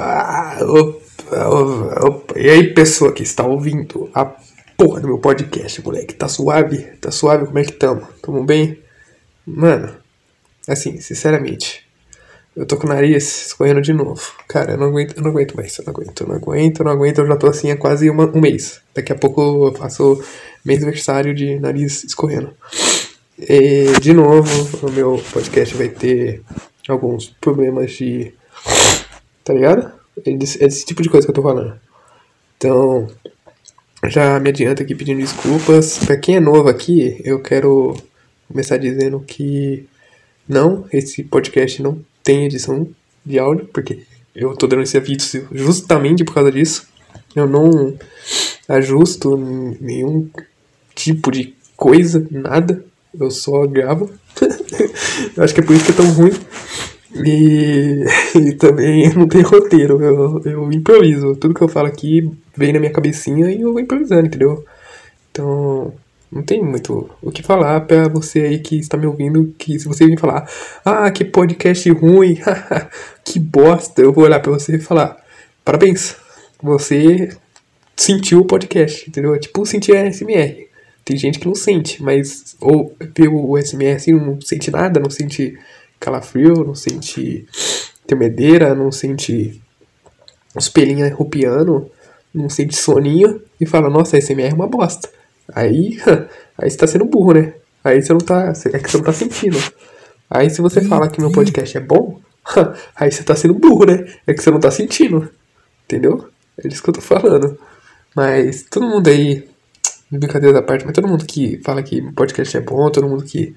[0.00, 2.38] Opa, opa, opa.
[2.38, 4.24] E aí, pessoa que está ouvindo a
[4.74, 6.14] porra do meu podcast, moleque?
[6.14, 6.78] Tá suave?
[6.98, 7.44] Tá suave?
[7.44, 8.08] Como é que tamo?
[8.22, 8.78] Tamo bem?
[9.46, 9.94] Mano,
[10.66, 11.86] assim, sinceramente,
[12.56, 14.22] eu tô com o nariz escorrendo de novo.
[14.48, 16.84] Cara, eu não aguento, eu não aguento mais, eu não aguento, eu não aguento, eu
[16.84, 18.80] não aguento, eu já tô assim há quase uma, um mês.
[18.94, 20.24] Daqui a pouco eu faço
[20.64, 22.54] mês aniversário de nariz escorrendo.
[23.38, 26.42] E, de novo, o meu podcast vai ter
[26.88, 28.32] alguns problemas de
[29.50, 29.92] Tá ligado?
[30.24, 31.74] É desse, tipo de coisa que eu tô falando.
[32.56, 33.08] Então,
[34.06, 35.98] já me adianto aqui pedindo desculpas.
[35.98, 37.96] Pra quem é novo aqui, eu quero
[38.46, 39.88] começar dizendo que
[40.48, 42.86] não, esse podcast não tem edição
[43.26, 44.04] de áudio, porque
[44.36, 46.86] eu tô dando esse aviso justamente por causa disso.
[47.34, 47.98] Eu não
[48.68, 49.36] ajusto
[49.80, 50.30] nenhum
[50.94, 52.84] tipo de coisa, nada.
[53.18, 54.12] Eu só gravo.
[55.38, 56.30] acho que é por isso que é tão ruim.
[57.14, 58.04] E,
[58.38, 61.36] e também não tem roteiro, eu, eu improviso.
[61.36, 64.64] Tudo que eu falo aqui vem na minha cabecinha e eu vou improvisando, entendeu?
[65.30, 65.92] Então,
[66.30, 69.86] não tem muito o que falar pra você aí que está me ouvindo, que se
[69.86, 70.48] você vir falar,
[70.84, 72.38] ah, que podcast ruim,
[73.24, 75.16] que bosta, eu vou olhar pra você e falar,
[75.64, 76.16] parabéns,
[76.62, 77.30] você
[77.96, 79.34] sentiu o podcast, entendeu?
[79.34, 80.68] É tipo sentir SMR.
[81.04, 85.10] Tem gente que não sente, mas ou vê o SMR assim, não sente nada, não
[85.10, 85.58] sente
[86.00, 87.46] calafrio, não sente
[88.06, 89.62] tremedeira, não sente
[90.56, 91.90] os pelinhos rupiando,
[92.34, 95.08] não sente soninho e fala, nossa, SMR é uma bosta.
[95.54, 96.00] Aí,
[96.58, 97.54] aí você tá sendo burro, né?
[97.84, 98.52] Aí você não tá.
[98.72, 99.58] É que você não tá sentindo.
[100.28, 102.20] Aí se você fala que meu podcast é bom,
[102.94, 104.06] aí você tá sendo burro, né?
[104.26, 105.28] É que você não tá sentindo.
[105.84, 106.28] Entendeu?
[106.56, 107.58] É disso que eu tô falando.
[108.14, 109.48] Mas todo mundo aí,
[110.10, 113.54] brincadeira da parte, mas todo mundo que fala que podcast é bom, todo mundo que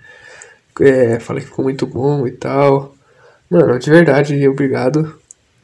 [0.81, 2.95] é, fala que ficou muito bom e tal.
[3.49, 5.16] Mano, de verdade, obrigado.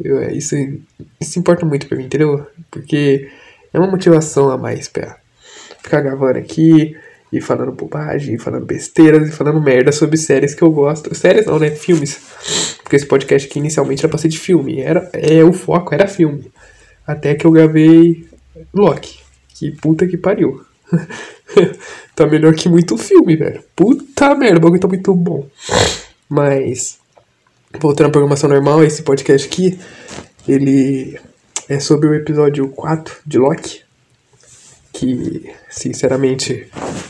[0.01, 0.55] Eu, é, isso,
[1.19, 2.45] isso importa muito pra mim, entendeu?
[2.71, 3.29] Porque
[3.73, 5.17] é uma motivação a mais pra
[5.81, 6.95] ficar gravando aqui
[7.31, 11.13] e falando bobagem, e falando besteiras e falando merda sobre séries que eu gosto.
[11.13, 11.71] Séries não, né?
[11.71, 12.19] Filmes.
[12.81, 14.81] Porque esse podcast aqui inicialmente era pra ser de filme.
[14.81, 16.51] Era, é, o foco era filme.
[17.05, 18.27] Até que eu gravei
[18.73, 19.19] Loki.
[19.49, 20.63] Que puta que pariu.
[22.15, 23.63] tá melhor que muito filme, velho.
[23.75, 25.47] Puta merda, o bagulho tá muito bom.
[26.27, 26.99] Mas,
[27.79, 29.79] voltando à programação normal, esse podcast aqui,
[30.47, 31.19] ele
[31.67, 33.81] é sobre o episódio 4 de Loki.
[34.91, 36.67] Que, sinceramente,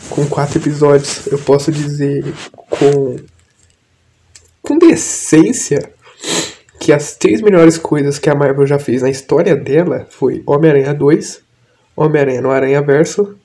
[0.10, 3.16] com quatro episódios, eu posso dizer com,
[4.62, 5.92] com decência
[6.80, 10.94] que as três melhores coisas que a Marvel já fez na história dela foi Homem-Aranha
[10.94, 11.42] 2,
[11.96, 13.39] Homem-Aranha no Aranha Verso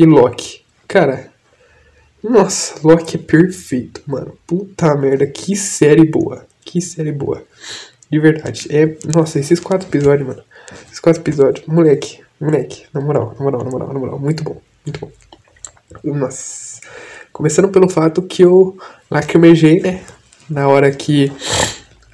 [0.00, 0.62] e Loki.
[0.88, 1.30] Cara,
[2.24, 4.32] nossa, Loki é perfeito, mano.
[4.46, 6.46] Puta merda, que série boa.
[6.64, 7.44] Que série boa.
[8.10, 8.66] De verdade.
[8.70, 10.42] É, nossa, esses quatro episódios, mano.
[10.86, 11.66] Esses quatro episódios.
[11.66, 12.86] Moleque, moleque.
[12.94, 14.18] Na moral, na moral, na moral, na moral.
[14.18, 15.12] Muito bom, muito bom.
[16.02, 16.80] Nossa.
[17.30, 18.78] Começando pelo fato que eu
[19.10, 20.02] lacrimejei, né?
[20.48, 21.30] Na hora que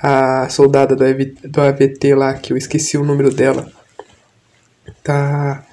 [0.03, 1.05] a soldada do,
[1.49, 3.71] do AVT lá, que eu esqueci o número dela,
[5.05, 5.65] tá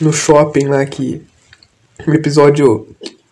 [0.00, 1.22] no shopping lá que
[2.06, 2.88] no episódio.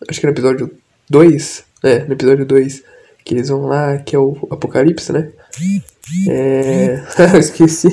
[0.09, 0.71] Acho que no episódio
[1.09, 1.65] 2.
[1.83, 2.83] É, no episódio 2.
[3.25, 5.31] Que eles vão lá, que é o Apocalipse, né?
[6.29, 7.03] É.
[7.39, 7.89] esqueci.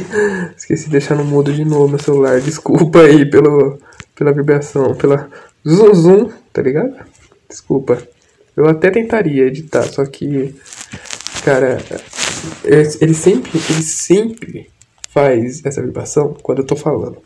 [0.56, 2.40] Esqueci de deixar no mudo de novo meu celular.
[2.42, 3.80] Desculpa aí pelo,
[4.16, 4.96] pela vibração.
[4.96, 5.30] Pela.
[5.68, 6.96] Zoom zoom, tá ligado?
[7.50, 8.02] Desculpa.
[8.56, 10.56] Eu até tentaria editar, só que.
[11.44, 11.78] Cara.
[12.64, 13.52] Ele sempre.
[13.70, 14.70] Ele sempre
[15.10, 17.18] faz essa vibração quando eu tô falando.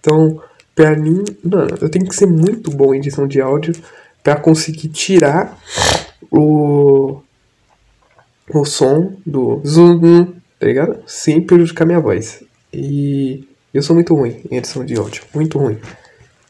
[0.00, 0.40] Então
[0.74, 3.74] Pra mim, mano, eu tenho que ser muito bom em edição de áudio
[4.22, 5.58] para conseguir tirar
[6.30, 7.20] o
[8.52, 10.26] o som do zoom,
[10.58, 11.02] tá ligado?
[11.06, 12.42] Sem prejudicar minha voz.
[12.72, 15.78] E eu sou muito ruim em edição de áudio, muito ruim.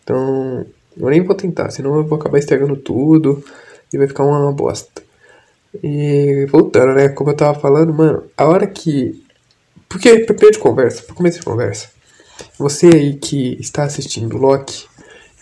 [0.03, 3.45] Então, eu nem vou tentar, senão eu vou acabar estragando tudo
[3.93, 5.03] e vai ficar uma bosta.
[5.83, 7.09] E voltando, né?
[7.09, 9.23] Como eu tava falando, mano, a hora que.
[9.89, 11.89] Porque, primeiro de conversa, pra começo de conversa,
[12.59, 14.86] você aí que está assistindo Loki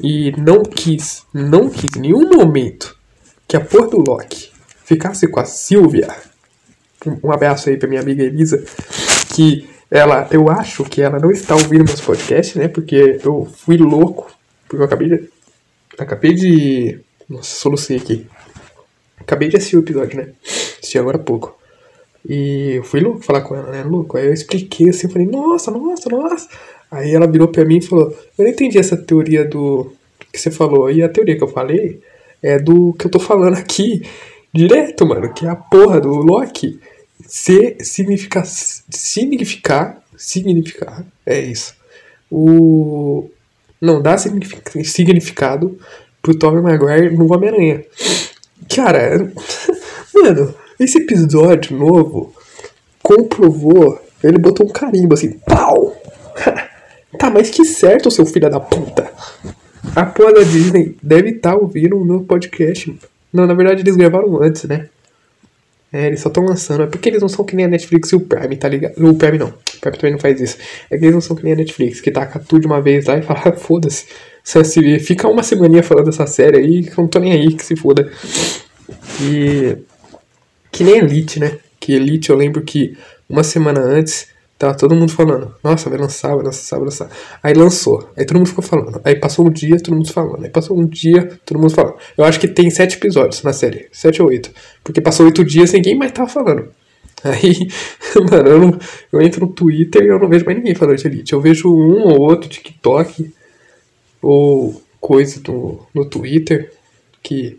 [0.00, 2.96] e não quis, não quis em nenhum momento
[3.46, 4.50] que a porra do Loki
[4.84, 6.08] ficasse com a Sylvia.
[7.06, 8.62] Um, um abraço aí pra minha amiga Elisa,
[9.34, 12.66] que ela, eu acho que ela não está ouvindo meus podcasts, né?
[12.66, 14.30] Porque eu fui louco,
[14.66, 15.28] porque eu acabei de.
[15.98, 17.00] Acabei de.
[17.28, 18.26] Nossa, solucei aqui.
[19.18, 20.32] Acabei de assistir o episódio, né?
[20.42, 21.58] Assisti agora há pouco.
[22.26, 23.82] E eu fui louco falar com ela, né?
[23.82, 24.16] Louco.
[24.16, 26.48] Aí eu expliquei assim, eu falei, nossa, nossa, nossa.
[26.92, 29.90] Aí ela virou pra mim e falou: Eu não entendi essa teoria do
[30.30, 30.90] que você falou.
[30.90, 32.00] E a teoria que eu falei
[32.42, 34.02] é do que eu tô falando aqui
[34.52, 35.32] direto, mano.
[35.32, 36.78] Que é a porra do Loki
[37.26, 41.06] ser, significar, significar significado.
[41.24, 41.74] É isso.
[42.30, 43.30] O.
[43.80, 45.76] Não dá significado
[46.20, 47.84] pro Tobey Maguire no Homem-Aranha.
[48.72, 49.32] Cara,
[50.14, 52.32] mano, esse episódio novo
[53.02, 53.98] comprovou.
[54.22, 55.81] Ele botou um carimbo assim, pau!
[57.22, 59.08] Tá, mas que certo, seu filho da puta!
[59.94, 62.92] A porra da Disney deve estar tá ouvindo o meu podcast.
[63.32, 64.88] Não, na verdade eles gravaram antes, né?
[65.92, 66.82] É, eles só estão lançando.
[66.82, 68.94] É porque eles não são que nem a Netflix e o Prime, tá ligado?
[68.96, 69.48] O Prime não.
[69.48, 70.56] O Prime também não faz isso.
[70.90, 73.06] É que eles não são que nem a Netflix, que taca tudo de uma vez
[73.06, 74.06] lá e fala, ah, foda-se.
[74.42, 77.64] Se fica uma semaninha falando dessa série aí, que eu não tô nem aí, que
[77.64, 78.10] se foda.
[79.20, 79.76] E.
[80.72, 81.58] Que nem Elite, né?
[81.78, 82.96] Que Elite eu lembro que
[83.28, 84.31] uma semana antes
[84.62, 87.10] Tava todo mundo falando, nossa, vai lançar, vai lançar, vai lançar.
[87.42, 89.00] Aí lançou, aí todo mundo ficou falando.
[89.02, 90.44] Aí passou um dia, todo mundo falando.
[90.44, 91.96] Aí passou um dia, todo mundo falando.
[92.16, 94.52] Eu acho que tem sete episódios na série, sete ou oito.
[94.84, 96.68] Porque passou oito dias ninguém mais tava falando.
[97.24, 97.56] Aí,
[98.30, 98.78] mano, eu, não,
[99.12, 101.32] eu entro no Twitter e eu não vejo mais ninguém falando de Elite.
[101.32, 103.34] Eu vejo um ou outro TikTok
[104.22, 106.70] ou coisa no, no Twitter
[107.20, 107.58] que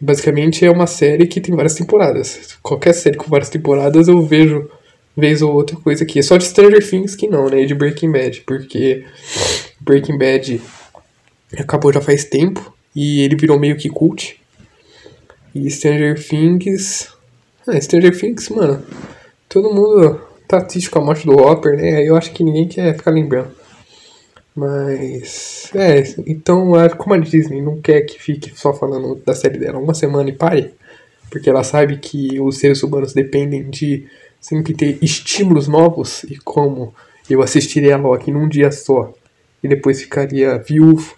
[0.00, 2.58] basicamente é uma série que tem várias temporadas.
[2.60, 4.68] Qualquer série com várias temporadas eu vejo
[5.16, 6.18] vez ou outra coisa aqui.
[6.18, 7.64] É só de Stranger Things que não, né?
[7.64, 9.04] De Breaking Bad, porque
[9.80, 10.60] Breaking Bad
[11.58, 14.40] acabou já faz tempo e ele virou meio que cult.
[15.54, 17.08] E Stranger Things.
[17.66, 18.82] Ah, Stranger Things, mano.
[19.48, 22.02] Todo mundo tá triste com a morte do Hopper, né?
[22.02, 23.50] Eu acho que ninguém quer ficar lembrando.
[24.54, 25.70] Mas.
[25.74, 29.94] É, então, como a Disney não quer que fique só falando da série dela uma
[29.94, 30.74] semana e pare,
[31.30, 34.06] porque ela sabe que os seres humanos dependem de
[34.42, 36.92] sempre ter estímulos novos e como
[37.30, 39.14] eu assistiria a Loki num dia só
[39.62, 41.14] e depois ficaria viúvo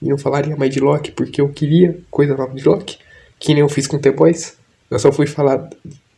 [0.00, 2.98] e não falaria mais de Loki porque eu queria coisa nova de Loki,
[3.38, 4.56] que nem eu fiz com The Boys.
[4.90, 5.68] Eu só fui falar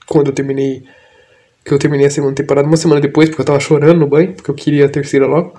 [0.07, 0.85] quando eu terminei
[1.65, 4.35] que eu terminei a segunda temporada uma semana depois, porque eu tava chorando no banho,
[4.35, 5.59] porque eu queria a terceira logo.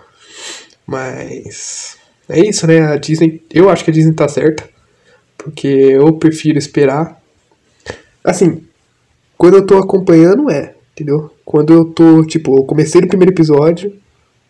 [0.85, 1.97] Mas
[2.29, 2.93] é isso, né?
[2.93, 4.69] A Disney, eu acho que a Disney tá certa,
[5.35, 7.19] porque eu prefiro esperar.
[8.23, 8.63] Assim,
[9.35, 11.29] quando eu tô acompanhando é Entendeu?
[11.43, 13.93] Quando eu tô, tipo, eu comecei no primeiro episódio,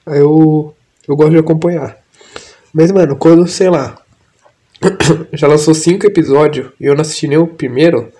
[0.06, 0.76] aí eu,
[1.08, 1.98] eu gosto de acompanhar.
[2.72, 3.98] Mas, mano, quando, sei lá,
[5.34, 8.12] já lançou cinco episódios e eu não assisti nem o primeiro,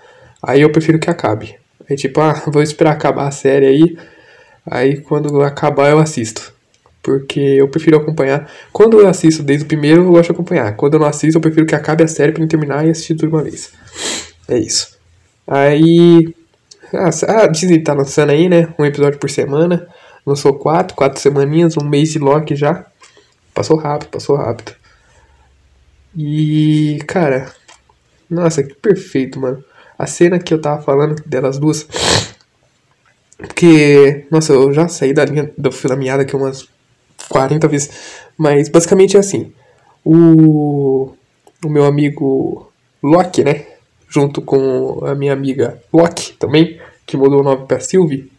[0.42, 1.56] aí eu prefiro que acabe.
[1.88, 3.98] Aí, tipo, ah, vou esperar acabar a série aí,
[4.66, 6.52] aí quando acabar eu assisto.
[7.04, 8.52] Porque eu prefiro acompanhar.
[8.74, 10.76] Quando eu assisto desde o primeiro, eu gosto de acompanhar.
[10.76, 13.14] Quando eu não assisto, eu prefiro que acabe a série pra eu terminar e assistir
[13.14, 13.72] tudo uma vez.
[14.48, 14.98] É isso.
[15.48, 16.34] Aí,
[16.94, 18.74] ah, a Disney tá lançando aí, né?
[18.78, 19.88] Um episódio por semana.
[20.26, 22.86] Lançou quatro, quatro semaninhas, um mês de Loki já.
[23.54, 24.74] Passou rápido, passou rápido.
[26.16, 27.54] E, cara,
[28.30, 29.64] nossa, que perfeito, mano.
[29.98, 31.88] A cena que eu tava falando delas duas.
[33.38, 36.68] Porque, nossa, eu já saí da linha do fio da meada aqui umas
[37.30, 37.92] 40 vezes.
[38.38, 39.54] Mas basicamente é assim.
[40.04, 41.14] O,
[41.64, 42.72] o meu amigo
[43.02, 43.75] Loki, né?
[44.08, 48.32] Junto com a minha amiga Loki também, que mudou o nome para Sylvie,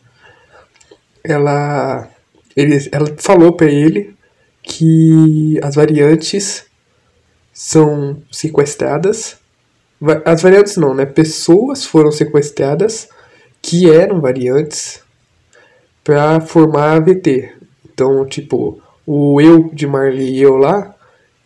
[1.23, 2.09] ela,
[2.57, 4.15] ele, ela falou para ele
[4.63, 6.67] que as variantes
[7.53, 9.39] são sequestradas.
[10.25, 11.07] As variantes não, né?
[11.07, 13.09] Pessoas foram sequestradas
[13.63, 15.03] que eram variantes
[16.05, 17.53] para formar a VT.
[17.85, 20.95] Então, tipo, o eu de Marley e eu lá,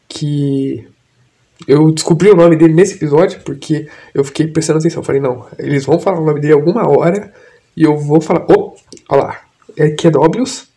[0.09, 0.87] que
[1.67, 5.02] eu descobri o nome dele nesse episódio porque eu fiquei prestando atenção.
[5.02, 7.33] falei, não, eles vão falar o nome dele alguma hora
[7.76, 8.47] e eu vou falar.
[8.49, 8.75] Oh,
[9.09, 9.40] olha lá.
[9.76, 10.69] É que é W's?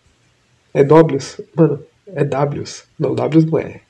[0.73, 1.41] É W's?
[1.55, 2.83] Mano, é W's.
[2.99, 3.81] Não, W's não é.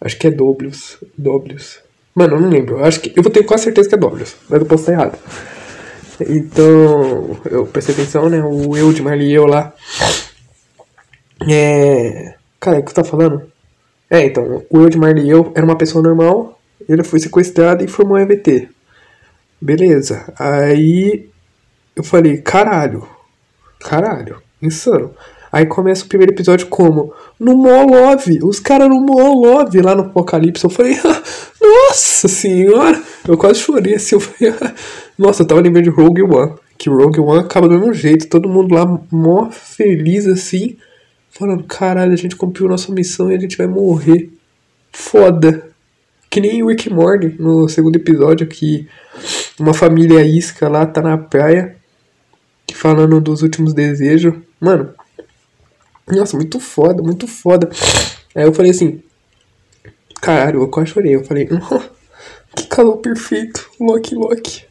[0.00, 0.98] Acho que é W's.
[1.18, 1.80] W's.
[2.14, 2.78] Mano, eu não lembro.
[2.78, 3.12] Eu acho que.
[3.16, 5.18] Eu vou ter quase certeza que é W's, mas eu posso estar errado.
[6.20, 8.42] Então, eu prestei atenção, né?
[8.42, 9.74] O eu de Marley e eu lá.
[11.46, 12.34] É.
[12.58, 13.52] Cara, o que você tá falando?
[14.08, 16.58] É, então, o Edmar e eu era uma pessoa normal,
[16.88, 18.68] ele foi sequestrado e formou EVT.
[19.60, 20.32] Beleza.
[20.38, 21.28] Aí
[21.94, 23.06] eu falei, caralho,
[23.80, 25.10] caralho, insano.
[25.50, 27.12] Aí começa o primeiro episódio como?
[27.40, 30.64] No Molov, os caras no Molov lá no Apocalipse.
[30.64, 30.96] Eu falei,
[31.60, 34.16] nossa senhora, eu quase chorei assim.
[34.16, 34.54] Eu falei,
[35.18, 36.54] nossa, eu tava lembrando de Rogue One.
[36.78, 40.76] Que Rogue One acaba do mesmo jeito, todo mundo lá mó feliz assim
[41.38, 44.30] falando, caralho, a gente cumpriu nossa missão e a gente vai morrer.
[44.92, 45.70] Foda.
[46.30, 48.88] Que nem o Rick Morty no segundo episódio que
[49.58, 51.76] uma família isca lá tá na praia
[52.76, 54.34] falando dos últimos desejos.
[54.60, 54.94] Mano,
[56.08, 57.68] nossa, muito foda, muito foda.
[58.34, 59.02] Aí eu falei assim,
[60.20, 61.16] caralho, eu quase chorei.
[61.16, 61.48] Eu falei,
[62.54, 64.64] que calor perfeito, Loki, Loki.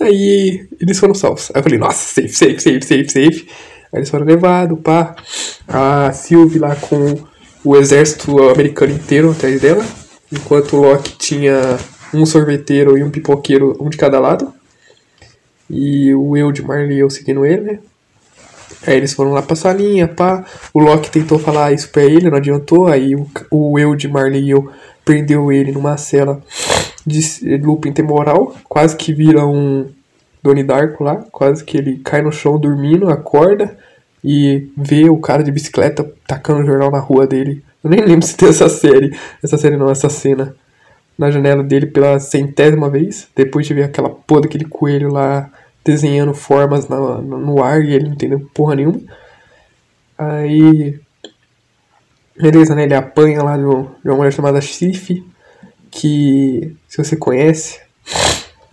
[0.00, 1.50] Aí eles foram salvos.
[1.54, 3.48] Aí eu falei, nossa, safe, safe, safe, safe, safe.
[3.92, 5.14] Eles foram levados, pá.
[5.68, 7.14] A Sylvie lá com
[7.64, 9.84] o exército americano inteiro atrás dela.
[10.32, 11.78] Enquanto o Loki tinha
[12.12, 14.52] um sorveteiro e um pipoqueiro, um de cada lado.
[15.68, 17.78] E o eu de Marley eu seguindo ele, né?
[18.86, 20.44] Aí eles foram lá pra salinha, pá.
[20.74, 22.88] O Loki tentou falar isso pra ele, não adiantou.
[22.88, 24.70] Aí o, o eu de Marley eu
[25.04, 26.42] prendeu ele numa cela
[27.06, 27.20] de
[27.58, 28.56] looping temporal.
[28.68, 29.88] Quase que vira um
[30.42, 31.16] Donnie Darko lá.
[31.30, 33.76] Quase que ele cai no chão dormindo, acorda
[34.24, 37.62] e vê o cara de bicicleta tacando o jornal na rua dele.
[37.82, 39.16] Eu nem lembro se tem essa série.
[39.42, 40.54] Essa série não, essa cena.
[41.18, 43.28] Na janela dele pela centésima vez.
[43.34, 45.50] Depois de ver aquela porra daquele coelho lá
[45.84, 49.00] desenhando formas na, no ar e ele não entendeu porra nenhuma.
[50.16, 50.98] Aí.
[52.40, 52.84] Beleza, né?
[52.84, 55.22] Ele apanha lá de, de uma mulher chamada Sif,
[55.90, 57.80] que se você conhece.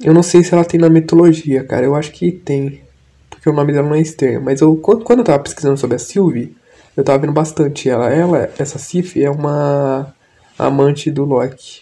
[0.01, 1.85] Eu não sei se ela tem na mitologia, cara.
[1.85, 2.81] Eu acho que tem.
[3.29, 4.41] Porque o nome dela não é estranho.
[4.41, 6.55] Mas eu, quando eu tava pesquisando sobre a Sylvie,
[6.95, 8.09] eu tava vendo bastante ela.
[8.09, 10.13] Ela, essa Sif, é uma
[10.57, 11.81] amante do Loki.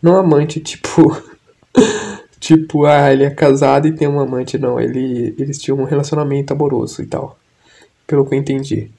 [0.00, 1.16] Não amante, tipo.
[2.38, 4.58] Tipo, ah, ele é casado e tem uma amante.
[4.58, 7.38] Não, ele, eles tinham um relacionamento amoroso e tal.
[8.04, 8.90] Pelo que eu entendi.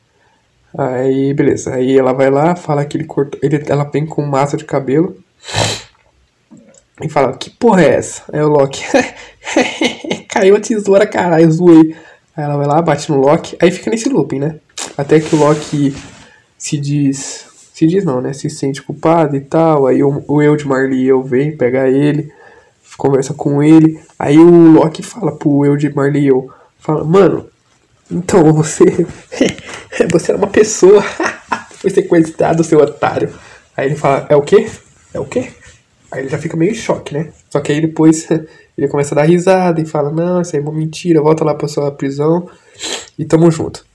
[0.77, 1.73] Aí, beleza.
[1.75, 3.39] Aí ela vai lá, fala que ele cortou.
[3.43, 5.17] Ele, ela vem com massa de cabelo.
[7.01, 8.23] E fala, que porra é essa?
[8.31, 8.83] Aí o Loki.
[10.29, 11.95] Caiu a tesoura, caralho, zoei.
[12.35, 13.57] Aí ela vai lá, bate no Loki.
[13.61, 14.59] Aí fica nesse looping, né?
[14.97, 15.95] Até que o Loki
[16.57, 17.45] se diz.
[17.73, 18.33] Se diz não, né?
[18.33, 19.87] Se sente culpado e tal.
[19.87, 22.31] Aí o, o Marley eu venho pegar ele
[22.97, 23.99] conversa com ele.
[24.17, 25.63] Aí o Loki fala pro
[25.95, 27.49] Marley eu fala, mano,
[28.11, 28.85] então você
[30.11, 31.01] você é uma pessoa,
[31.77, 33.33] foi sequestrado, seu otário.
[33.75, 34.69] Aí ele fala, é o quê?
[35.13, 35.51] É o quê?
[36.13, 37.33] Aí ele já fica meio em choque, né?
[37.49, 38.29] Só que aí depois
[38.77, 41.55] ele começa a dar risada e fala, não, isso aí é uma mentira, volta lá
[41.55, 42.47] pra sua prisão
[43.17, 43.85] e tamo junto.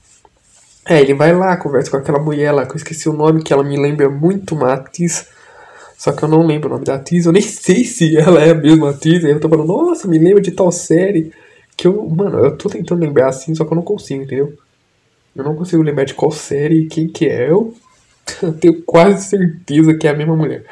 [0.85, 3.53] É, ele vai lá, conversa com aquela mulher lá, que eu esqueci o nome, que
[3.53, 5.27] ela me lembra muito uma atriz
[5.99, 8.51] só que eu não lembro o nome da atriz, eu nem sei se ela é
[8.51, 9.25] a mesma atriz.
[9.25, 11.33] Aí eu tô falando, nossa, me lembro de tal série.
[11.75, 14.57] Que eu, mano, eu tô tentando lembrar assim, só que eu não consigo, entendeu?
[15.35, 17.49] Eu não consigo lembrar de qual série quem que é.
[17.49, 17.73] Eu
[18.61, 20.63] tenho quase certeza que é a mesma mulher.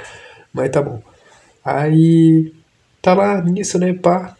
[0.53, 1.01] Mas tá bom.
[1.67, 2.53] Aí.
[3.01, 4.37] Tá lá nisso, né, pá.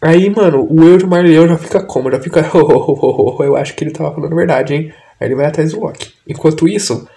[0.00, 1.04] Aí, mano, o eu de
[1.48, 2.10] já fica como?
[2.12, 2.40] Já fica.
[2.54, 4.94] eu acho que ele tava falando a verdade, hein?
[5.18, 6.14] Aí ele vai atrás do Loki.
[6.28, 7.08] Enquanto isso,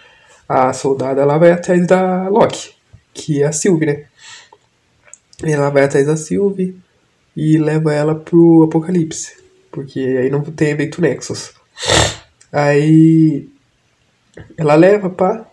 [0.50, 2.72] a soldada ela vai atrás da Loki,
[3.14, 4.06] que é a Sylvie, né?
[5.44, 6.76] Ela vai atrás da Sylvie
[7.38, 9.38] e leva ela pro Apocalipse,
[9.72, 11.54] porque aí não tem evento Nexus.
[12.52, 13.48] Aí
[14.58, 15.46] ela leva, pá,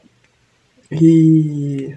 [0.90, 1.96] e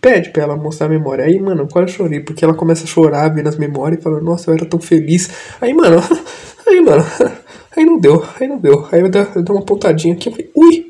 [0.00, 1.24] pede pra ela mostrar a memória.
[1.24, 4.20] Aí, mano, eu quase chorei, porque ela começa a chorar, vendo as memórias e fala,
[4.20, 5.30] nossa, eu era tão feliz.
[5.60, 6.02] Aí, mano,
[6.66, 7.04] aí, mano,
[7.76, 8.86] aí não deu, aí não deu.
[8.92, 10.88] Aí eu dei uma pontadinha aqui, eu falei, ui,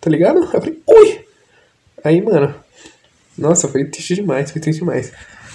[0.00, 0.38] Tá ligado?
[0.38, 1.20] Eu falei, ui!
[2.04, 2.54] Aí, mano,
[3.36, 5.12] nossa, foi triste demais, foi triste demais.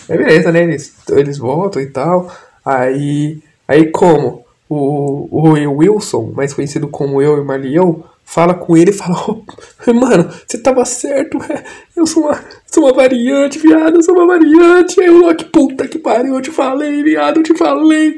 [0.09, 0.63] Aí beleza, né?
[0.63, 2.31] Eles, eles voltam e tal.
[2.65, 3.41] Aí.
[3.67, 4.45] Aí como?
[4.67, 9.93] O, o Wilson, mais conhecido como eu e Marlião, fala com ele e fala, oh,
[9.93, 11.63] mano, você tava certo, é,
[11.95, 14.99] eu sou uma, sou uma variante, viado, eu sou uma variante.
[14.99, 18.15] Aí o Loki, puta que pariu, eu te falei, viado, eu te falei.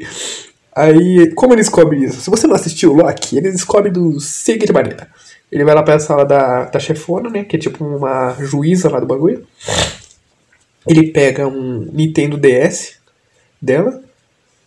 [0.74, 2.20] Aí, como ele descobre isso?
[2.20, 5.08] Se você não assistiu o Loki, ele descobre do seguinte maneira.
[5.50, 7.44] Ele vai lá pra sala da, da chefona, né?
[7.44, 9.46] Que é tipo uma juíza lá do bagulho.
[10.86, 12.98] Ele pega um Nintendo DS
[13.60, 14.02] dela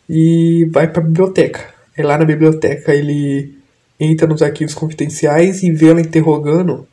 [0.09, 1.73] e vai pra biblioteca.
[1.97, 3.58] E lá na biblioteca ele
[3.99, 6.87] entra nos arquivos confidenciais e vê ela interrogando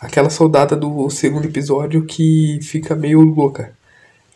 [0.00, 3.72] aquela soldada do segundo episódio que fica meio louca.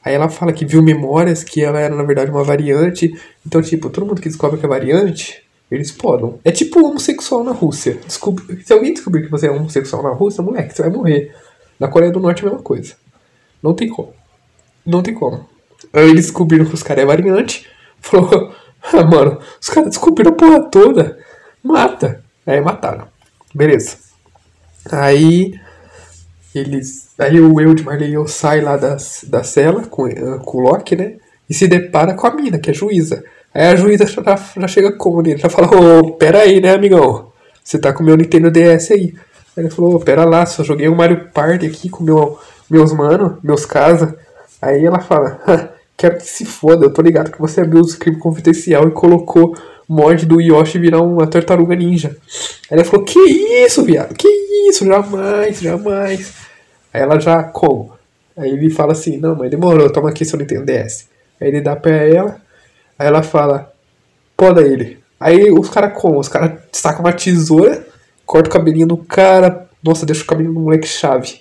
[0.04, 3.14] Aí ela fala que viu memórias, que ela era na verdade uma variante.
[3.46, 6.34] Então, tipo, todo mundo que descobre que é variante eles podem.
[6.44, 7.98] É tipo homossexual na Rússia.
[8.04, 8.60] Descobre...
[8.64, 11.34] Se alguém descobrir que você é homossexual na Rússia, moleque, você vai morrer.
[11.78, 12.94] Na Coreia do Norte é a mesma coisa.
[13.62, 14.12] Não tem como.
[14.84, 15.48] Não tem como.
[15.92, 17.68] Aí eles descobriram que os caras é variante.
[18.00, 21.18] Falou, ah, mano, os caras descobriram a porra toda.
[21.62, 22.22] Mata.
[22.46, 23.06] Aí mataram.
[23.54, 23.96] Beleza.
[24.90, 25.54] Aí
[26.54, 27.10] eles.
[27.18, 30.08] Aí o eu de Marley sai lá das, da cela com,
[30.44, 31.16] com o Loki, né?
[31.48, 33.22] E se depara com a mina, que é juíza.
[33.52, 34.22] Aí a juíza já,
[34.56, 37.32] já chega como nele, já fala, ô, oh, pera aí, né, amigão?
[37.62, 39.14] Você tá com o meu Nintendo DS aí.
[39.56, 42.38] Aí ele falou, oh, pera lá, só joguei um Mario Party aqui com meu,
[42.70, 44.16] meus mano, meus casa.
[44.62, 45.40] Aí ela fala,
[45.96, 49.56] quero que se foda, eu tô ligado que você abriu o script confidencial e colocou
[49.92, 52.16] mod do Yoshi virar uma tartaruga ninja.
[52.70, 54.14] Aí ela falou, que isso, viado?
[54.14, 54.28] Que
[54.68, 54.86] isso?
[54.86, 56.34] Jamais, jamais.
[56.92, 57.92] Aí ela já, como?
[58.36, 61.08] Aí ele fala assim, não, mãe, demorou, toma aqui seu Nintendo DS.
[61.40, 62.40] Aí ele dá pra ela,
[63.00, 63.72] Aí ela fala,
[64.36, 64.98] poda ele.
[65.18, 66.20] Aí os caras como?
[66.20, 67.86] Os caras sacam uma tesoura,
[68.26, 71.40] corta o cabelinho do cara, nossa, deixa o cabelinho do moleque chave.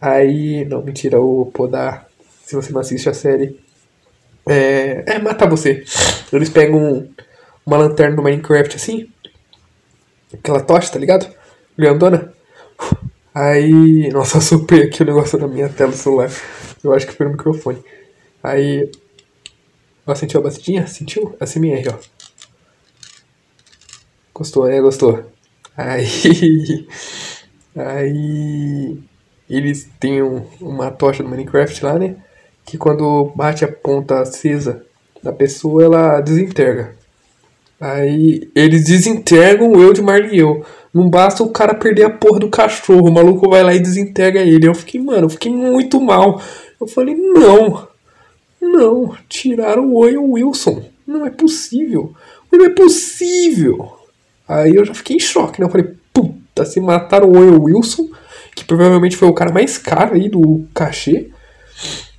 [0.00, 2.08] Aí, não, mentira, o Podar,
[2.44, 3.60] se você não assiste a série,
[4.48, 5.84] é, é matar você.
[6.32, 7.06] Eles pegam
[7.64, 9.08] uma lanterna do Minecraft assim,
[10.32, 11.32] aquela tocha, tá ligado?
[11.76, 12.32] Grandona.
[13.34, 16.30] Aí, nossa, eu soprei aqui o negócio da minha tela do celular.
[16.82, 17.82] Eu acho que foi no microfone.
[18.42, 18.90] Aí,
[20.06, 20.86] ó, sentiu a batidinha?
[20.86, 21.34] Sentiu?
[21.40, 21.98] A CMR, ó.
[24.34, 24.80] Gostou, né?
[24.80, 25.24] Gostou.
[25.76, 26.06] Aí,
[27.76, 28.98] aí,
[29.48, 32.16] eles têm um, uma tocha do Minecraft lá, né?
[32.64, 34.84] Que quando bate a ponta acesa
[35.22, 36.96] da pessoa, ela desintegra.
[37.82, 40.64] Aí eles desintegram eu de Marley e eu.
[40.94, 44.40] Não basta o cara perder a porra do cachorro, o maluco vai lá e desintegra
[44.40, 44.68] ele.
[44.68, 46.40] Eu fiquei, mano, eu fiquei muito mal.
[46.80, 47.88] Eu falei, não,
[48.60, 50.84] não, tiraram o Owen Wilson.
[51.04, 52.14] Não é possível.
[52.52, 53.90] Não é possível.
[54.46, 55.66] Aí eu já fiquei em choque, né?
[55.66, 58.10] Eu falei, puta, se mataram o Owen Wilson,
[58.54, 61.30] que provavelmente foi o cara mais caro aí do cachê,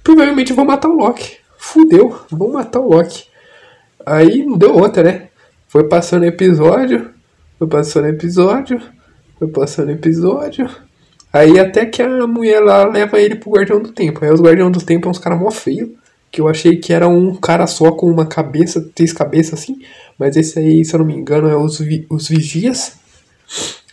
[0.04, 1.38] provavelmente vão matar o Loki.
[1.58, 3.28] Fudeu, vão matar o Loki.
[4.06, 5.30] Aí não deu outra, né?
[5.74, 7.10] Foi passando episódio,
[7.58, 8.80] foi passando episódio,
[9.40, 10.70] foi passando episódio.
[11.34, 14.24] Aí até que a mulher lá leva ele pro Guardião do Tempo.
[14.24, 15.96] Aí os Guardião do Tempo é uns caras mó feio.
[16.30, 19.80] Que eu achei que era um cara só com uma cabeça, três cabeças assim.
[20.16, 23.00] Mas esse aí, se eu não me engano, é os, vi os Vigias.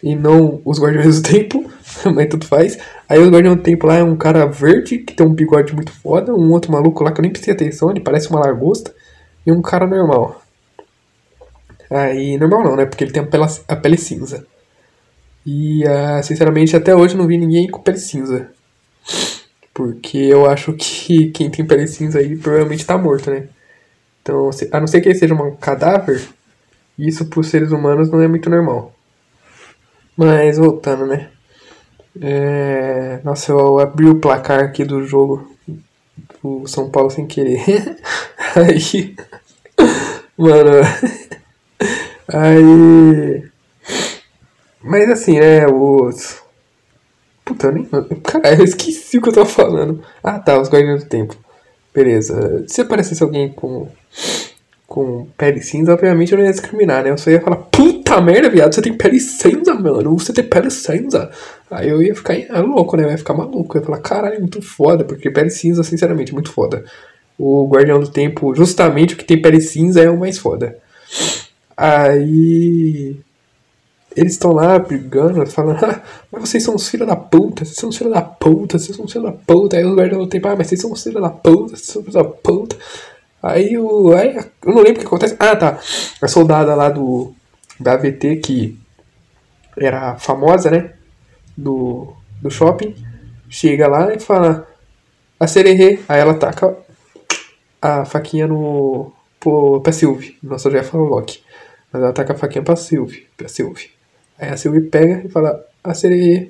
[0.02, 1.64] E não os Guardiões do Tempo.
[2.14, 2.78] mas tudo faz.
[3.08, 5.92] Aí os Guardiões do Tempo lá é um cara verde, que tem um bigode muito
[5.92, 6.34] foda.
[6.34, 8.94] Um outro maluco lá que eu nem prestei atenção, ele parece uma lagosta.
[9.46, 10.42] E um cara normal.
[11.90, 12.86] Aí, normal não, né?
[12.86, 13.22] Porque ele tem
[13.68, 14.46] a pele, cinza.
[15.44, 18.50] E, uh, sinceramente, até hoje não vi ninguém com pele cinza.
[19.74, 23.48] Porque eu acho que quem tem pele cinza aí provavelmente tá morto, né?
[24.22, 26.22] Então, a não ser que ele seja um cadáver,
[26.98, 28.94] isso para os seres humanos não é muito normal.
[30.16, 31.30] Mas, voltando, né?
[32.20, 33.20] É...
[33.24, 35.50] Nossa, eu abri o placar aqui do jogo
[36.42, 37.64] do São Paulo sem querer.
[38.54, 39.16] aí.
[40.36, 40.82] Mano.
[42.32, 43.44] Aí.
[44.82, 46.40] Mas assim, né, os.
[47.44, 47.84] Puta, eu nem.
[47.84, 50.02] Cara, eu esqueci o que eu tava falando.
[50.22, 51.36] Ah tá, os Guardiões do Tempo.
[51.94, 52.64] Beleza.
[52.68, 53.88] Se aparecesse alguém com.
[54.86, 57.10] Com pele cinza, obviamente eu não ia discriminar, né?
[57.10, 60.18] Eu só ia falar, puta merda, viado, você tem pele cinza, mano.
[60.18, 61.30] Você tem pele cinza.
[61.70, 63.04] Aí eu ia ficar é louco, né?
[63.04, 63.76] Eu ia ficar maluco.
[63.76, 66.84] Eu ia falar, caralho, é muito foda, porque pele cinza, sinceramente, muito foda.
[67.38, 70.76] O Guardião do Tempo, justamente o que tem pele cinza é o mais foda.
[71.82, 73.16] Aí
[74.14, 77.88] eles estão lá brigando, falando, ah, mas vocês são os filhos da puta, vocês são
[77.88, 79.78] os filhos da puta, vocês são os filhos da puta.
[79.78, 82.02] Aí os guardas do tempo, ah, mas vocês são os filhos da puta, vocês são
[82.02, 82.76] os filhos da puta.
[83.42, 84.12] Aí o.
[84.14, 85.36] Aí, eu não lembro o que acontece.
[85.38, 85.78] Ah, tá.
[86.20, 87.32] A soldada lá do.
[87.78, 88.78] Da AVT que
[89.78, 90.92] era famosa, né?
[91.56, 92.12] Do,
[92.42, 92.94] do shopping.
[93.48, 94.68] Chega lá e fala.
[95.38, 96.00] A Sererê.
[96.06, 96.76] Aí ela taca
[97.80, 99.12] a faquinha no.
[99.38, 100.36] Pro, pra Sylvie.
[100.42, 101.42] Nossa, já falou Loki.
[101.92, 103.90] Mas ela taca a faquinha pra Sylvie, pra Sylvie.
[104.38, 106.48] Aí a Sylvie pega e fala, a sereia.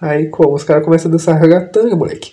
[0.00, 0.54] Aí como?
[0.54, 2.32] Os caras começam a dançar ragatanga, moleque.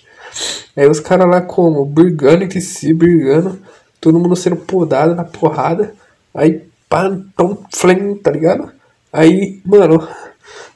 [0.76, 1.84] Aí os caras lá como?
[1.84, 3.58] Brigando entre si, brigando.
[4.00, 5.92] Todo mundo sendo podado na porrada.
[6.34, 6.64] Aí,
[7.36, 8.70] tão flame, tá ligado?
[9.12, 10.06] Aí, mano.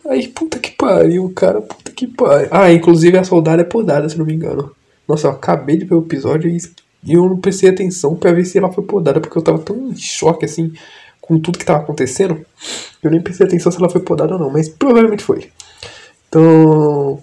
[0.07, 1.63] Aí, puta que pariu, cara.
[1.63, 2.49] Puta que pariu.
[2.51, 4.73] Ah, inclusive a soldada é podada, se não me engano.
[5.07, 8.59] Nossa, eu acabei de ver o episódio e eu não prestei atenção pra ver se
[8.59, 10.73] ela foi podada, porque eu tava tão em choque assim
[11.33, 12.45] com tudo que estava acontecendo,
[13.03, 15.51] eu nem prestei atenção se ela foi podada ou não, mas provavelmente foi.
[16.29, 17.23] Então,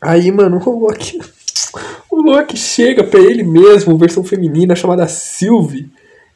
[0.00, 1.20] aí, mano, o Loki,
[2.10, 5.90] o Loki chega pra ele mesmo, versão feminina, chamada Sylvie,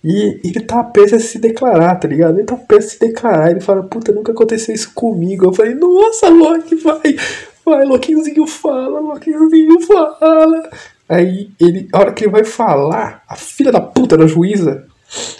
[0.04, 2.38] e ele tá prestes a se declarar, tá ligado?
[2.38, 5.46] Ele tá prestes a se declarar, ele fala, puta, nunca aconteceu isso comigo.
[5.46, 7.16] Eu falei, nossa, Loki, vai,
[7.64, 10.70] vai, Lokizinho fala, Lokizinho fala.
[11.08, 14.86] Aí, ele, a hora que ele vai falar, a filha da puta da juíza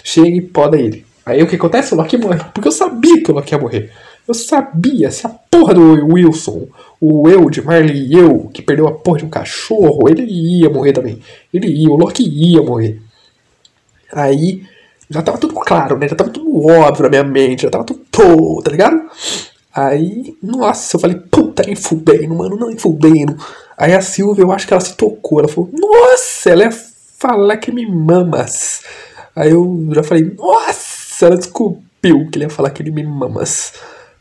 [0.03, 1.05] chega e poda ele.
[1.27, 1.93] Aí o que acontece?
[1.93, 2.39] O Loki morre.
[2.53, 3.91] Porque eu sabia que o Loki ia morrer.
[4.25, 6.67] Eu sabia, se a porra do Wilson,
[7.01, 10.69] o eu de Marley e eu, que perdeu a porra de um cachorro, ele ia
[10.69, 11.21] morrer também.
[11.53, 13.01] Ele ia, o Loki ia morrer.
[14.13, 14.63] Aí
[15.09, 16.07] já tava tudo claro, né?
[16.07, 19.01] Já tava tudo óbvio na minha mente, já tava tudo, pô, tá ligado?
[19.75, 23.35] Aí, nossa, eu falei, puta, nem fudendo, mano, não fudendo.
[23.77, 26.71] Aí a Silvia, eu acho que ela se tocou, ela falou, nossa, ela ia
[27.17, 28.81] falar que me mamas.
[29.35, 30.96] Aí eu já falei, nossa!
[31.25, 33.73] Ela descobriu que ele ia falar que ele me mamas.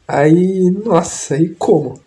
[0.07, 2.01] Aí, nossa, aí como?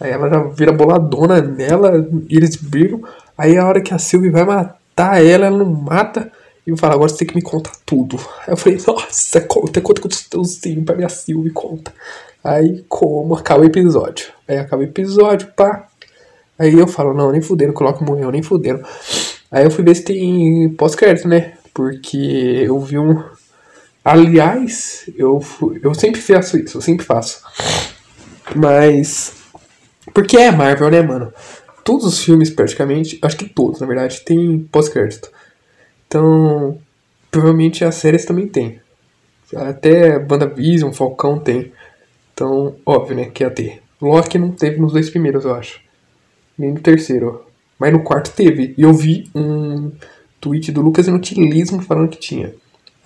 [0.00, 3.02] Aí ela já vira boladona nela, e eles brigam.
[3.36, 6.30] Aí a hora que a Sylvie vai matar ela, ela não mata.
[6.66, 8.16] E fala, agora você tem que me contar tudo.
[8.40, 11.94] Aí eu falei, nossa, conta, conta com o tostãozinho pra minha Silvia, conta.
[12.42, 14.32] Aí como acaba o episódio.
[14.48, 15.86] Aí acaba o episódio, pá.
[16.58, 18.82] Aí eu falo, não, nem fuderam, coloca morreu, nem fuderam.
[19.50, 21.54] Aí eu fui ver se tem pós-crédito, né?
[21.72, 22.16] Porque
[22.66, 23.22] eu vi um.
[24.08, 25.44] Aliás, eu,
[25.82, 27.42] eu sempre faço isso, eu sempre faço.
[28.54, 29.34] Mas.
[30.14, 31.32] Porque é Marvel, né, mano?
[31.82, 35.28] Todos os filmes, praticamente, acho que todos, na verdade, tem pós-crédito.
[36.06, 36.78] Então,
[37.32, 38.80] provavelmente as séries também tem.
[39.52, 41.72] Até WandaVision, Falcão tem.
[42.32, 43.82] Então, óbvio, né, que ia ter.
[44.00, 45.80] Loki não teve nos dois primeiros, eu acho.
[46.56, 47.44] Nem no terceiro.
[47.76, 48.72] Mas no quarto teve.
[48.78, 49.90] E eu vi um
[50.40, 52.54] tweet do Lucas Inutilismo falando que tinha.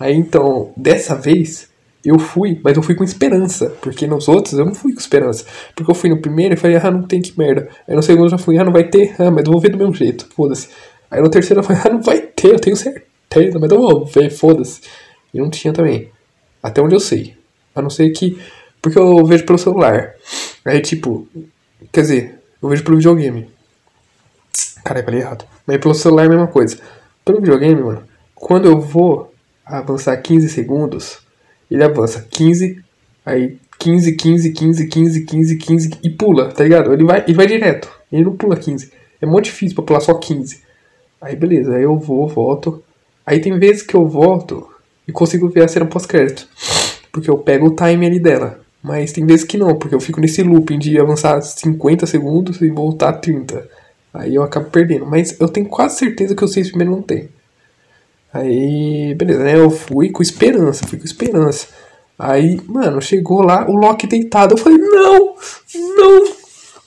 [0.01, 1.69] Aí então, dessa vez,
[2.03, 3.69] eu fui, mas eu fui com esperança.
[3.81, 5.45] Porque nos outros eu não fui com esperança.
[5.75, 7.69] Porque eu fui no primeiro e falei, ah, não tem que merda.
[7.87, 9.69] Aí no segundo eu já fui, ah, não vai ter, ah, mas eu vou ver
[9.69, 10.69] do mesmo jeito, foda-se.
[11.09, 14.05] Aí no terceiro eu falei, ah, não vai ter, eu tenho certeza, mas eu vou
[14.05, 14.81] ver, foda-se.
[15.31, 16.09] E não tinha também.
[16.63, 17.35] Até onde eu sei.
[17.75, 18.41] A não ser que.
[18.81, 20.15] Porque eu vejo pelo celular.
[20.65, 21.27] Aí tipo.
[21.91, 23.49] Quer dizer, eu vejo pelo videogame.
[24.83, 25.45] Caralho, falei errado.
[25.65, 26.77] Mas pelo celular é a mesma coisa.
[27.23, 28.03] Pelo videogame, mano,
[28.35, 29.30] quando eu vou
[29.79, 31.19] avançar 15 segundos,
[31.69, 32.83] ele avança 15,
[33.25, 36.93] aí 15, 15, 15, 15, 15, 15 e pula, tá ligado?
[36.93, 37.91] Ele vai, ele vai direto.
[38.11, 38.91] Ele não pula 15.
[39.21, 40.61] É muito difícil pra pular só 15.
[41.19, 42.83] Aí beleza, aí eu vou, volto.
[43.25, 44.67] Aí tem vezes que eu volto
[45.07, 46.47] e consigo ver a cena pós-crédito.
[47.11, 48.59] Porque eu pego o time ali dela.
[48.83, 52.69] Mas tem vezes que não, porque eu fico nesse looping de avançar 50 segundos e
[52.69, 53.67] voltar 30.
[54.13, 55.05] Aí eu acabo perdendo.
[55.05, 57.29] Mas eu tenho quase certeza que os seis primeiros não tem.
[58.33, 59.57] Aí, beleza, né?
[59.57, 61.67] Eu fui com esperança, fui com esperança.
[62.17, 64.53] Aí, mano, chegou lá, o Loki deitado.
[64.53, 65.35] Eu falei, não,
[65.97, 66.23] não.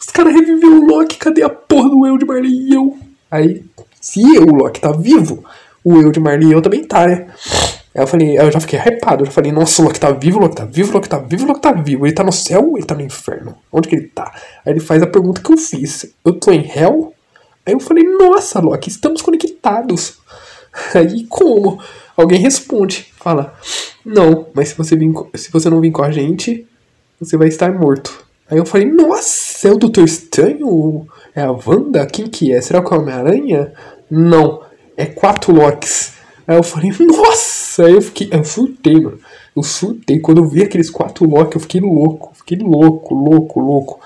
[0.01, 2.97] Os caras reviveram o Loki, cadê a porra do eu de Marley e eu?
[3.31, 3.65] Aí,
[4.01, 5.45] se eu, o Loki, tá vivo,
[5.83, 7.27] o eu de Marley e eu também tá, né?
[7.95, 10.39] Aí eu falei, eu já fiquei hypado, eu já falei, nossa, o Loki tá vivo,
[10.39, 12.07] o Loki tá vivo, o Loki tá vivo, o Loki tá vivo.
[12.07, 13.57] Ele tá no céu ele tá no inferno?
[13.73, 14.33] Onde que ele tá?
[14.65, 16.13] Aí ele faz a pergunta que eu fiz.
[16.25, 17.13] Eu tô em hell?
[17.65, 20.19] Aí eu falei, nossa, Loki, estamos conectados.
[20.95, 21.81] Aí como?
[22.17, 23.55] Alguém responde, fala,
[24.05, 26.67] não, mas se você, vir, se você não vir com a gente,
[27.19, 28.25] você vai estar morto.
[28.49, 31.09] Aí eu falei, nossa, é o Doutor Estranho?
[31.35, 32.07] É a Wanda?
[32.07, 32.61] Quem que é?
[32.61, 33.73] Será que é o Homem-Aranha?
[34.11, 34.63] Não,
[34.97, 36.15] é quatro Locks.
[36.47, 37.87] Aí eu falei, nossa!
[37.87, 38.29] Aí eu fiquei.
[38.31, 39.19] Eu surtei, mano.
[39.57, 40.21] Eu surtei.
[40.21, 42.33] Quando eu vi aqueles quatro Loki, eu fiquei louco.
[42.35, 44.01] Fiquei louco, louco, louco.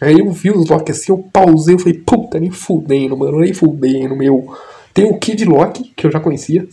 [0.00, 3.54] Aí eu vi os Loki assim, eu pausei, eu falei, puta, nem fudendo, mano, nem
[3.54, 4.54] fudendo, meu.
[4.94, 6.66] Tem o Kid Loki, que eu já conhecia.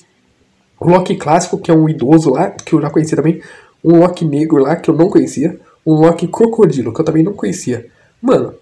[0.79, 3.41] O Loki clássico, que é um idoso lá, que eu já conhecia também.
[3.83, 5.59] Um Loki negro lá, que eu não conhecia.
[5.83, 7.87] Um Loki crocodilo, que eu também não conhecia.
[8.21, 8.53] Mano,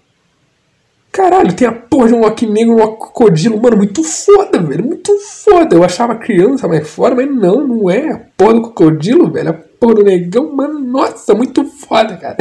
[1.12, 4.84] Caralho, tem a porra de um Loki negro, um Loki crocodilo, mano, muito foda, velho,
[4.84, 5.74] muito foda.
[5.74, 8.12] Eu achava criança mais foda, mas não, não é.
[8.12, 12.36] A porra do crocodilo, velho, a porra do negão, mano, nossa, muito foda, cara.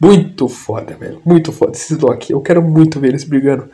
[0.00, 2.32] Muito foda, velho, muito foda esses Loki.
[2.32, 3.70] Eu quero muito ver eles brigando.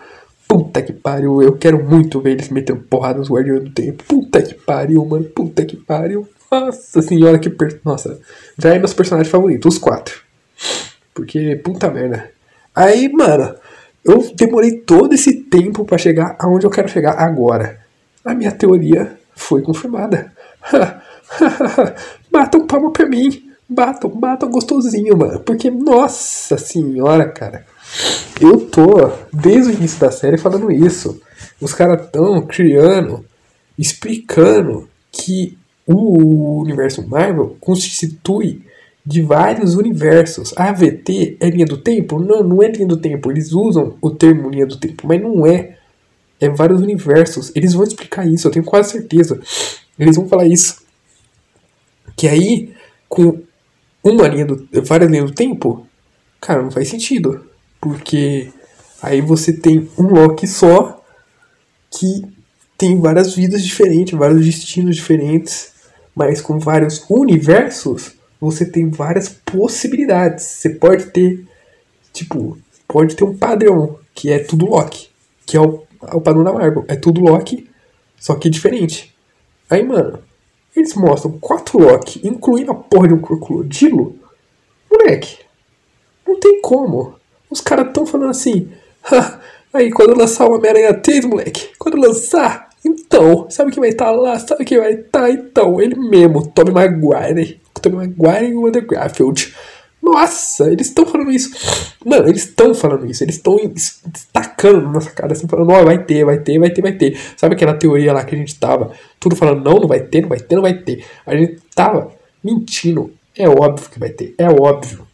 [0.48, 4.04] Puta que pariu, eu quero muito ver eles metendo porrada nos Guardiões do Tempo.
[4.04, 6.28] Puta que pariu, mano, puta que pariu.
[6.50, 7.50] Nossa senhora, que.
[7.50, 7.80] Per...
[7.85, 8.20] Nossa,
[8.56, 10.20] já é meus personagens favoritos, os quatro.
[11.12, 12.30] Porque, puta merda.
[12.74, 13.54] Aí, mano.
[14.04, 17.80] Eu demorei todo esse tempo para chegar aonde eu quero chegar agora.
[18.24, 20.32] A minha teoria foi confirmada.
[22.30, 23.50] batam palma pra mim.
[23.68, 25.40] Batam, batam gostosinho, mano.
[25.40, 27.66] Porque, nossa senhora, cara.
[28.40, 31.20] Eu tô, desde o início da série, falando isso.
[31.61, 33.24] Os caras tão criando,
[33.78, 35.56] explicando que
[35.87, 38.62] o universo Marvel constitui
[39.04, 40.52] de vários universos.
[40.56, 42.18] A AVT é linha do tempo?
[42.18, 43.30] Não, não é linha do tempo.
[43.30, 45.76] Eles usam o termo linha do tempo, mas não é.
[46.40, 47.52] É vários universos.
[47.54, 49.40] Eles vão explicar isso, eu tenho quase certeza.
[49.98, 50.85] Eles vão falar isso.
[52.16, 52.74] Que aí,
[53.09, 53.40] com
[54.02, 54.68] uma linha do.
[54.82, 55.87] várias linhas do tempo,
[56.40, 57.46] cara, não faz sentido.
[57.87, 58.53] Porque
[59.01, 61.01] aí você tem um Loki só
[61.88, 62.22] que
[62.77, 65.72] tem várias vidas diferentes, vários destinos diferentes,
[66.14, 70.44] mas com vários universos você tem várias possibilidades.
[70.44, 71.46] Você pode ter,
[72.12, 75.09] tipo, pode ter um padrão, que é tudo Loki.
[75.46, 76.85] Que é o, é o padrão da Marvel.
[76.88, 77.70] É tudo Loki,
[78.18, 79.14] só que diferente.
[79.70, 80.18] Aí, mano,
[80.75, 84.18] eles mostram quatro Loki, incluindo a porra de um crocodilo.
[84.90, 85.38] Moleque,
[86.27, 87.14] não tem como.
[87.50, 88.68] Os caras tão falando assim.
[89.72, 94.11] aí, quando lançar o Homem-Aranha 3, moleque, quando lançar, então, sabe quem vai estar tá
[94.12, 94.38] lá?
[94.38, 95.22] Sabe quem vai estar?
[95.22, 95.30] Tá?
[95.30, 97.61] Então, ele mesmo, Tommy Maguire.
[97.80, 99.54] Tobey Maguire e o Andrew Garfield.
[100.02, 101.50] Nossa, eles estão falando isso.
[102.04, 103.24] Mano, eles estão falando isso.
[103.24, 103.59] Eles estão
[104.06, 107.18] destacando na nossa cara, assim, falando, ó, vai ter, vai ter, vai ter, vai ter.
[107.37, 110.28] Sabe aquela teoria lá que a gente tava, tudo falando, não, não vai ter, não
[110.28, 111.04] vai ter, não vai ter.
[111.24, 113.12] A gente tava mentindo.
[113.37, 115.05] É óbvio que vai ter, é óbvio.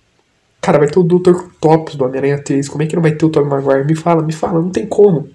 [0.62, 1.48] Cara, vai ter o Dr.
[1.60, 2.68] Tops do Homem-Aranha 3.
[2.68, 3.84] Como é que não vai ter o Tobey Maguire?
[3.84, 5.28] Me fala, me fala, não tem como.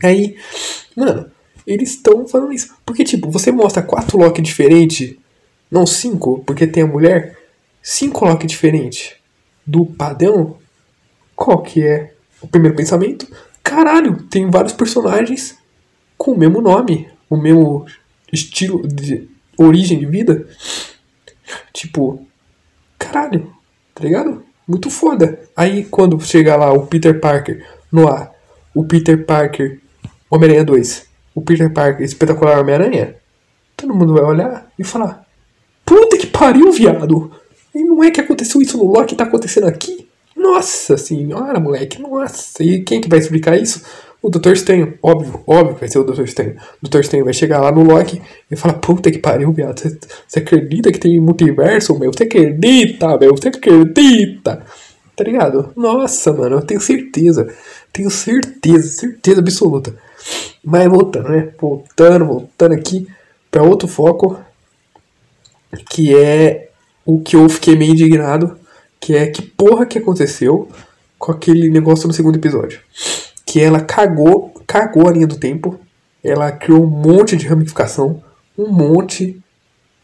[0.00, 0.36] Aí,
[0.96, 1.28] mano,
[1.66, 2.72] eles estão falando isso.
[2.86, 5.16] Porque, tipo, você mostra quatro Loki diferentes,
[5.68, 7.36] não cinco, porque tem a mulher,
[7.82, 9.14] cinco Loki diferentes
[9.66, 10.58] do padrão,
[11.34, 13.26] qual que é o primeiro pensamento?
[13.64, 15.58] Caralho, tem vários personagens
[16.16, 17.84] com o mesmo nome, o mesmo
[18.32, 19.28] estilo de
[19.58, 20.46] origem de vida.
[21.72, 22.24] Tipo,
[22.96, 23.55] caralho,
[23.96, 24.42] tá ligado?
[24.68, 25.40] Muito foda.
[25.56, 28.30] Aí quando chegar lá o Peter Parker no ar,
[28.74, 29.80] o Peter Parker
[30.30, 33.16] Homem-Aranha 2, o Peter Parker espetacular Homem-Aranha,
[33.74, 35.24] todo mundo vai olhar e falar:
[35.84, 37.32] Puta que pariu, viado!
[37.74, 40.06] E não é que aconteceu isso no Loki, tá acontecendo aqui?
[40.36, 42.62] Nossa senhora, moleque, nossa!
[42.62, 43.82] E quem que vai explicar isso?
[44.22, 44.52] O Dr.
[44.52, 46.22] Estranho, óbvio, óbvio que vai ser o Dr.
[46.22, 46.56] Estranho.
[46.82, 47.00] O Dr.
[47.00, 49.80] Estranho vai chegar lá no Loki e falar, puta que pariu, viado.
[50.26, 52.12] Você acredita que tem multiverso, meu?
[52.12, 53.36] Você acredita, meu?
[53.36, 54.64] Você acredita?
[55.14, 55.72] Tá ligado?
[55.76, 57.46] Nossa, mano, eu tenho certeza.
[57.92, 59.94] Tenho certeza, certeza absoluta.
[60.64, 61.50] Mas voltando, né?
[61.58, 63.06] Voltando, voltando aqui
[63.50, 64.38] para outro foco.
[65.90, 66.70] Que é
[67.04, 68.58] o que eu fiquei meio indignado.
[68.98, 70.68] Que é que porra que aconteceu
[71.18, 72.80] com aquele negócio no segundo episódio
[73.56, 75.80] que ela cagou, cagou a linha do tempo.
[76.22, 78.22] Ela criou um monte de ramificação,
[78.58, 79.42] um monte.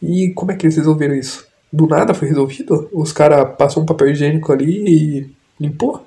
[0.01, 1.47] E como é que eles resolveram isso?
[1.71, 2.89] Do nada foi resolvido?
[2.95, 6.03] Os caras passou um papel higiênico ali e limpou?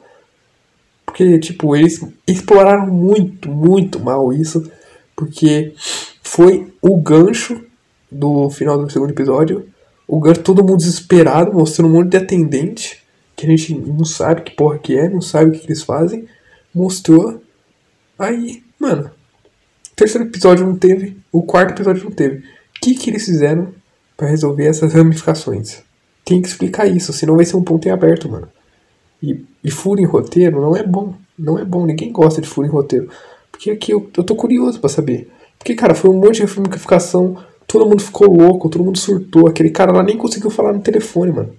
[1.05, 4.67] Porque, tipo, eles exploraram muito, muito mal isso.
[5.15, 5.75] Porque
[6.23, 7.63] foi o gancho
[8.11, 9.67] do final do segundo episódio.
[10.07, 13.03] O gancho, todo mundo desesperado, mostrando um monte de atendente.
[13.35, 15.83] Que a gente não sabe que porra que é, não sabe o que, que eles
[15.83, 16.25] fazem
[16.75, 17.41] mostrou.
[18.19, 19.09] Aí, mano,
[19.95, 22.39] terceiro episódio não teve, o quarto episódio não teve.
[22.39, 22.43] O
[22.81, 23.73] que, que eles fizeram
[24.17, 25.81] para resolver essas ramificações?
[26.25, 28.49] Tem que explicar isso, senão vai ser um ponto em aberto, mano.
[29.23, 31.15] E, e furo em roteiro não é bom.
[31.37, 33.09] Não é bom, ninguém gosta de furo em roteiro.
[33.51, 35.31] Porque aqui eu, eu tô curioso para saber.
[35.57, 39.47] Porque, cara, foi um monte de ramificação, todo mundo ficou louco, todo mundo surtou.
[39.47, 41.55] Aquele cara lá nem conseguiu falar no telefone, mano.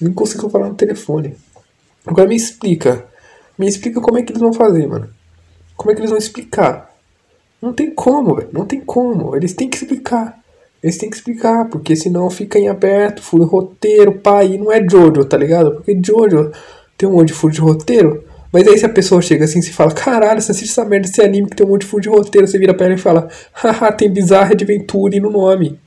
[0.00, 1.36] Nem conseguiu falar no telefone.
[2.06, 3.09] Agora me explica
[3.60, 5.10] me explica como é que eles vão fazer, mano.
[5.76, 6.90] Como é que eles vão explicar?
[7.60, 8.48] Não tem como, velho.
[8.52, 9.36] Não tem como.
[9.36, 10.40] Eles têm que explicar.
[10.82, 14.56] Eles têm que explicar, porque senão fica em aberto, furo de roteiro, pai.
[14.56, 15.72] Não é Jojo, tá ligado?
[15.72, 16.50] Porque Jojo
[16.96, 18.24] tem um monte de furo de roteiro.
[18.50, 21.20] Mas aí se a pessoa chega assim e fala, caralho, você assiste essa merda desse
[21.20, 23.28] anime que tem um monte de furo de roteiro, você vira pra ela e fala,
[23.52, 25.78] haha, tem Bizarra Adventure no nome.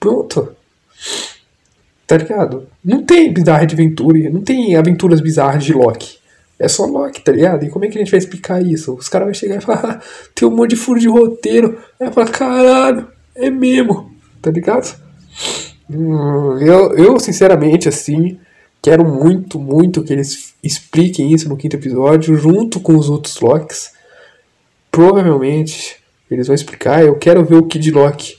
[0.00, 0.56] Pronto.
[2.06, 2.66] Tá ligado?
[2.82, 6.19] Não tem Bizarra Adventure, não tem aventuras bizarras de Loki.
[6.60, 7.64] É só Loki, tá ligado?
[7.64, 8.92] E como é que a gente vai explicar isso?
[8.92, 10.04] Os caras vão chegar e falar,
[10.36, 11.78] tem um monte de furo de roteiro.
[11.98, 14.94] Aí vai falar, caralho, é mesmo, tá ligado?
[15.88, 18.38] Hum, eu, eu, sinceramente, assim,
[18.82, 23.92] quero muito, muito que eles expliquem isso no quinto episódio, junto com os outros Locks.
[24.90, 25.96] Provavelmente
[26.30, 27.02] eles vão explicar.
[27.02, 28.36] Eu quero ver o Kid Loki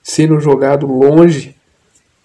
[0.00, 1.56] sendo jogado longe,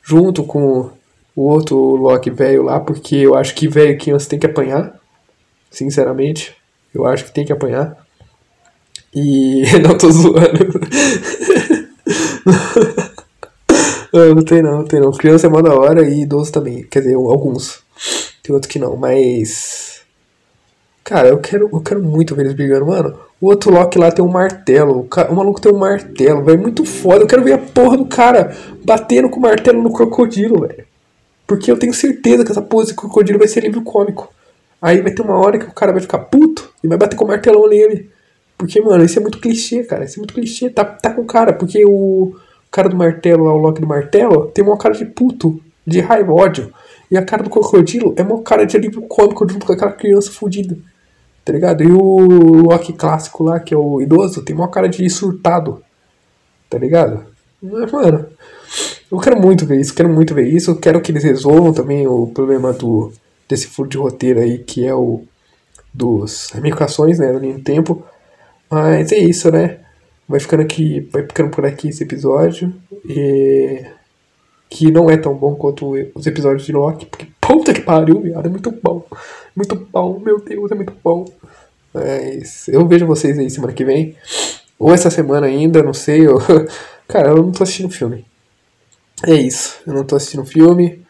[0.04, 0.92] junto com
[1.36, 4.99] o outro Loki velho lá, porque eu acho que velho criança tem que apanhar.
[5.70, 6.56] Sinceramente,
[6.94, 7.98] eu acho que tem que apanhar.
[9.14, 10.80] E não tô zoando.
[14.14, 15.12] não, não tem não, não tem não.
[15.12, 16.84] Criança é mó da hora e idoso também.
[16.84, 17.82] Quer dizer, alguns.
[18.44, 20.02] Tem outros que não, mas.
[21.04, 23.18] Cara, eu quero, eu quero muito ver eles brigando, mano.
[23.42, 25.00] O outro Loki lá tem um martelo.
[25.00, 26.62] O, cara, o maluco tem um martelo, velho.
[26.62, 27.24] Muito foda.
[27.24, 30.86] Eu quero ver a porra do cara batendo com o martelo no crocodilo, velho.
[31.48, 34.32] Porque eu tenho certeza que essa pose de crocodilo vai ser livro cômico.
[34.82, 37.26] Aí vai ter uma hora que o cara vai ficar puto e vai bater com
[37.26, 38.10] o martelão nele.
[38.58, 40.06] Porque, mano, isso é muito clichê, cara.
[40.06, 40.70] Isso é muito clichê.
[40.70, 42.36] Tá, tá com cara, porque o
[42.72, 46.34] cara do martelo lá, o Loki do martelo, tem uma cara de puto, de raiva,
[46.34, 46.74] ódio.
[47.10, 50.32] E a cara do crocodilo é uma cara de alívio cômico junto com aquela criança
[50.32, 50.78] fodida.
[51.44, 51.84] Tá ligado?
[51.84, 55.82] E o Loki clássico lá, que é o idoso, tem uma cara de surtado.
[56.70, 57.26] Tá ligado?
[57.62, 58.28] Mas, mano,
[59.12, 60.76] eu quero muito ver isso, quero muito ver isso.
[60.76, 63.12] Quero que eles resolvam também o problema do
[63.50, 65.24] desse furo de roteiro aí, que é o
[65.92, 68.06] dos ramificações, né, no linha tempo.
[68.70, 69.80] Mas é isso, né?
[70.28, 72.72] Vai ficando aqui, vai ficando por aqui esse episódio.
[73.04, 73.84] E
[74.70, 78.46] que não é tão bom quanto os episódios de Loki, porque puta que pariu, viado,
[78.46, 79.04] é muito bom.
[79.56, 81.26] Muito bom, meu Deus, é muito bom.
[81.92, 84.16] Mas eu vejo vocês aí semana que vem.
[84.78, 86.28] Ou essa semana ainda, não sei.
[86.28, 86.38] Eu...
[87.08, 88.24] Cara, eu não tô assistindo filme.
[89.26, 91.04] É isso, eu não tô assistindo filme.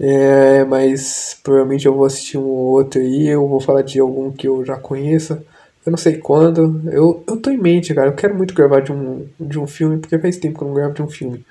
[0.00, 4.30] É, mas provavelmente eu vou assistir um ou outro aí, eu vou falar de algum
[4.30, 5.44] que eu já conheça.
[5.84, 6.82] Eu não sei quando.
[6.90, 8.10] Eu, eu tô em mente, cara.
[8.10, 10.74] Eu quero muito gravar de um, de um filme, porque faz tempo que eu não
[10.74, 11.44] gravo de um filme.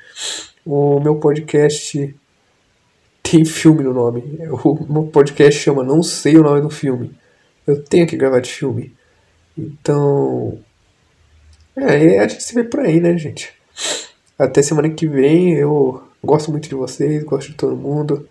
[0.65, 2.15] O meu podcast
[3.23, 4.39] tem filme no nome.
[4.63, 7.11] O meu podcast chama Não Sei o Nome do Filme.
[7.65, 8.93] Eu tenho que gravar de filme.
[9.57, 10.59] Então.
[11.75, 13.53] É, a gente se vê por aí, né, gente?
[14.37, 15.53] Até semana que vem.
[15.53, 18.27] Eu gosto muito de vocês, gosto de todo mundo.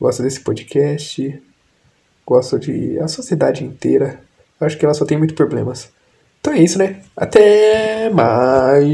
[0.00, 1.42] Gosto desse podcast.
[2.26, 4.20] Gosto de a sociedade inteira.
[4.60, 5.90] Acho que ela só tem muitos problemas.
[6.40, 7.00] Então é isso, né?
[7.16, 8.86] Até mais.